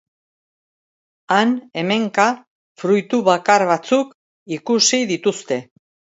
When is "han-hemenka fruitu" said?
1.35-3.21